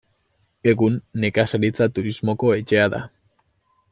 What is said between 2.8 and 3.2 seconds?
da.